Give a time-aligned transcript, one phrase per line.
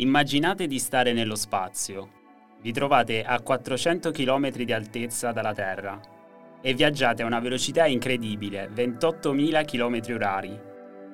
[0.00, 2.08] Immaginate di stare nello spazio.
[2.62, 6.00] Vi trovate a 400 km di altezza dalla Terra
[6.62, 10.58] e viaggiate a una velocità incredibile, 28.000 km orari.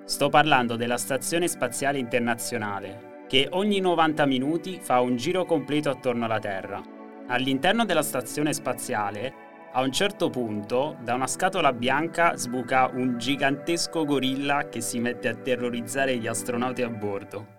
[0.04, 6.26] Sto parlando della Stazione Spaziale Internazionale, che ogni 90 minuti fa un giro completo attorno
[6.26, 6.80] alla Terra.
[7.26, 9.34] All'interno della stazione spaziale,
[9.72, 15.26] a un certo punto, da una scatola bianca sbuca un gigantesco gorilla che si mette
[15.26, 17.55] a terrorizzare gli astronauti a bordo.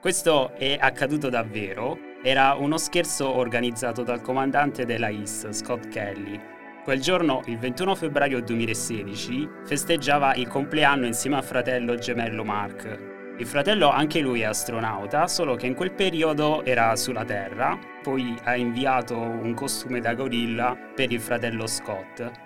[0.00, 6.38] Questo è accaduto davvero, era uno scherzo organizzato dal comandante della IS, Scott Kelly.
[6.84, 13.34] Quel giorno, il 21 febbraio 2016, festeggiava il compleanno insieme al fratello gemello Mark.
[13.38, 18.36] Il fratello anche lui è astronauta, solo che in quel periodo era sulla Terra, poi
[18.44, 22.43] ha inviato un costume da gorilla per il fratello Scott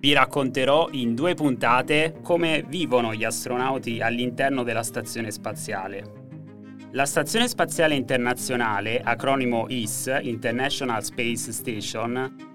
[0.00, 6.18] vi racconterò in due puntate come vivono gli astronauti all'interno della stazione spaziale.
[6.92, 12.49] La Stazione Spaziale Internazionale, acronimo IS, International Space Station,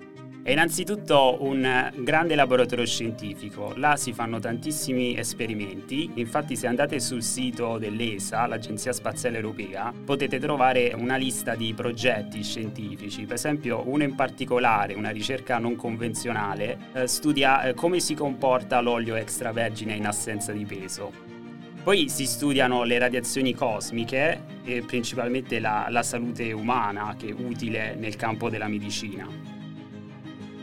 [0.45, 7.23] è innanzitutto un grande laboratorio scientifico, là si fanno tantissimi esperimenti, infatti se andate sul
[7.23, 14.03] sito dell'ESA, l'Agenzia Spaziale Europea, potete trovare una lista di progetti scientifici, per esempio uno
[14.03, 20.05] in particolare, una ricerca non convenzionale, eh, studia eh, come si comporta l'olio extravergine in
[20.05, 21.11] assenza di peso.
[21.81, 27.95] Poi si studiano le radiazioni cosmiche e principalmente la, la salute umana che è utile
[27.95, 29.54] nel campo della medicina.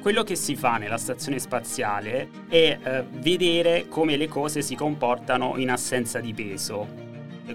[0.02, 5.56] Quello che si fa nella stazione spaziale è eh, vedere come le cose si comportano
[5.58, 6.88] in assenza di peso.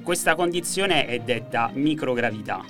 [0.02, 2.64] Questa condizione è detta microgravità.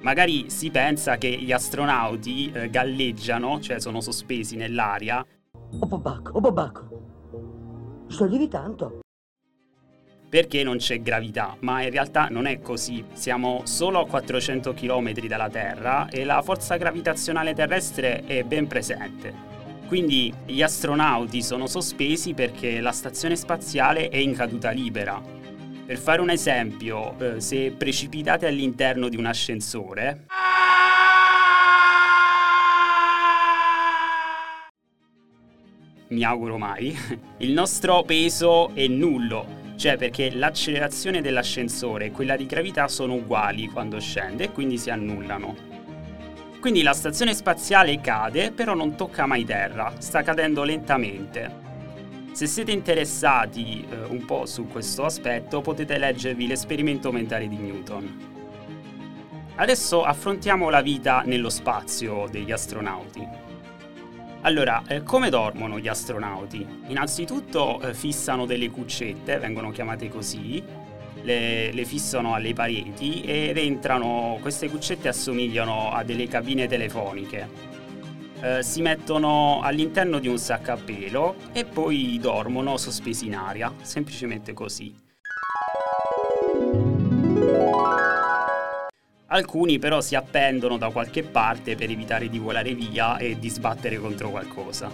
[0.00, 5.24] Magari si pensa che gli astronauti eh, galleggiano, cioè sono sospesi nell'aria.
[5.78, 9.01] Oh babacco, oh babacco, sto lievitando
[10.32, 13.04] perché non c'è gravità, ma in realtà non è così.
[13.12, 19.34] Siamo solo a 400 km dalla Terra e la forza gravitazionale terrestre è ben presente.
[19.86, 25.20] Quindi gli astronauti sono sospesi perché la stazione spaziale è in caduta libera.
[25.84, 30.28] Per fare un esempio, eh, se precipitate all'interno di un ascensore,
[36.08, 36.96] mi auguro mai,
[37.36, 43.66] il nostro peso è nullo cioè perché l'accelerazione dell'ascensore e quella di gravità sono uguali
[43.66, 45.56] quando scende e quindi si annullano.
[46.60, 51.52] Quindi la stazione spaziale cade, però non tocca mai terra, sta cadendo lentamente.
[52.30, 58.30] Se siete interessati eh, un po' su questo aspetto potete leggervi l'esperimento mentale di Newton.
[59.56, 63.26] Adesso affrontiamo la vita nello spazio degli astronauti.
[64.44, 66.66] Allora, eh, come dormono gli astronauti?
[66.88, 70.60] Innanzitutto eh, fissano delle cuccette, vengono chiamate così,
[71.22, 77.48] le, le, fissano alle pareti ed entrano, queste cuccette assomigliano a delle cabine telefoniche.
[78.40, 83.72] Eh, si mettono all'interno di un sacco a pelo e poi dormono sospesi in aria,
[83.82, 85.01] semplicemente così.
[89.32, 93.96] Alcuni però si appendono da qualche parte per evitare di volare via e di sbattere
[93.96, 94.90] contro qualcosa.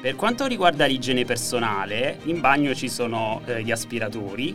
[0.00, 4.54] Per quanto riguarda l'igiene personale, in bagno ci sono eh, gli aspiratori,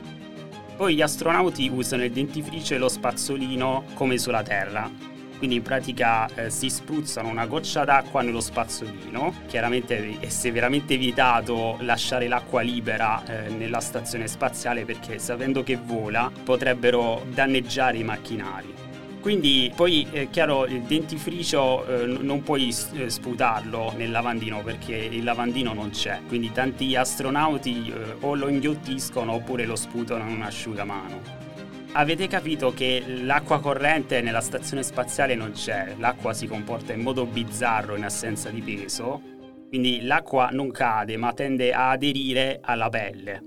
[0.78, 4.90] poi gli astronauti usano il dentifricio e lo spazzolino come sulla Terra,
[5.40, 11.78] quindi in pratica eh, si spruzzano una goccia d'acqua nello spazzolino, chiaramente è severamente vietato
[11.80, 18.76] lasciare l'acqua libera eh, nella stazione spaziale perché sapendo che vola potrebbero danneggiare i macchinari.
[19.22, 25.24] Quindi poi è chiaro il dentifricio eh, non puoi eh, sputarlo nel lavandino perché il
[25.24, 30.42] lavandino non c'è, quindi tanti astronauti eh, o lo inghiottiscono oppure lo sputano in un
[30.44, 31.39] asciugamano.
[31.94, 37.26] Avete capito che l'acqua corrente nella stazione spaziale non c'è, l'acqua si comporta in modo
[37.26, 39.22] bizzarro in assenza di peso,
[39.68, 43.44] quindi l'acqua non cade ma tende a aderire alla pelle.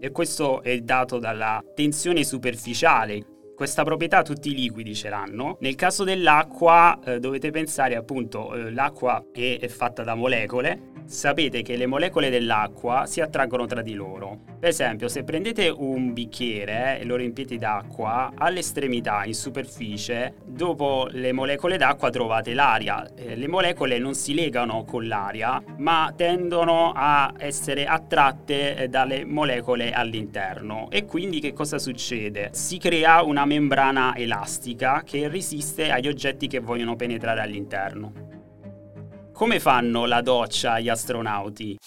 [0.00, 3.24] E questo è dato dalla tensione superficiale.
[3.54, 5.58] Questa proprietà tutti i liquidi ce l'hanno.
[5.60, 11.62] Nel caso dell'acqua eh, dovete pensare appunto eh, l'acqua è, è fatta da molecole sapete
[11.62, 14.51] che le molecole dell'acqua si attraggono tra di loro.
[14.62, 21.32] Per esempio, se prendete un bicchiere e lo riempite d'acqua, all'estremità, in superficie, dopo le
[21.32, 23.12] molecole d'acqua trovate l'aria.
[23.16, 29.24] Eh, le molecole non si legano con l'aria, ma tendono a essere attratte eh, dalle
[29.24, 30.88] molecole all'interno.
[30.92, 32.50] E quindi che cosa succede?
[32.52, 38.12] Si crea una membrana elastica che resiste agli oggetti che vogliono penetrare all'interno.
[39.32, 41.78] Come fanno la doccia gli astronauti?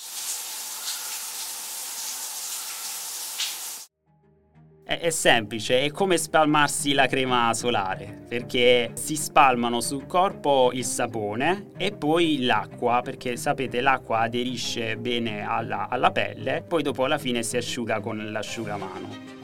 [4.87, 11.71] È, semplice, è come spalmarsi la crema solare, perché si spalmano sul corpo il sapone
[11.75, 17.41] e poi l'acqua, perché sapete l'acqua aderisce bene alla, alla pelle, poi dopo alla fine
[17.41, 19.34] si asciuga con l'asciugamano.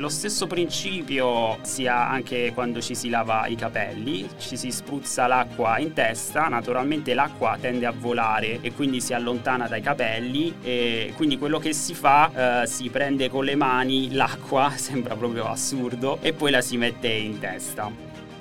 [0.00, 5.26] Lo stesso principio si ha anche quando ci si lava i capelli, ci si spruzza
[5.26, 11.12] l'acqua in testa, naturalmente l'acqua tende a volare e quindi si allontana dai capelli e
[11.16, 16.16] quindi quello che si fa eh, si prende con le mani l'acqua, sembra proprio assurdo,
[16.22, 17.92] e poi la si mette in testa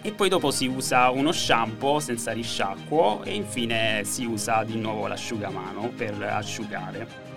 [0.02, 5.08] e poi dopo si usa uno shampoo senza risciacquo e infine si usa di nuovo
[5.08, 7.29] l'asciugamano per asciugare.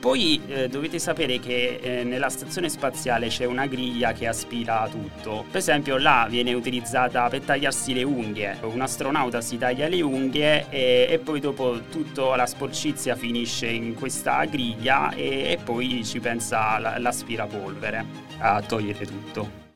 [0.00, 5.44] Poi eh, dovete sapere che eh, nella stazione spaziale c'è una griglia che aspira tutto.
[5.50, 8.56] Per esempio là viene utilizzata per tagliarsi le unghie.
[8.62, 13.94] Un astronauta si taglia le unghie e, e poi dopo tutta la sporcizia finisce in
[13.94, 18.04] questa griglia e, e poi ci pensa l'aspirapolvere
[18.38, 19.68] a togliere tutto.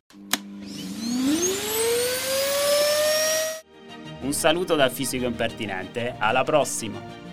[4.23, 7.24] Un saluto dal fisico impertinente, alla prossima!